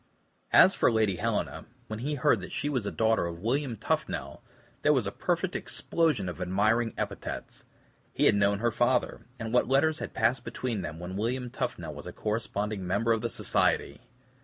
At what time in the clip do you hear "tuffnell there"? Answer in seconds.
3.77-4.93